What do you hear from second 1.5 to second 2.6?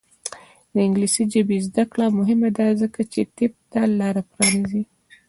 زده کړه مهمه